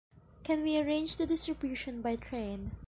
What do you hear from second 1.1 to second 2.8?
the distribution by train?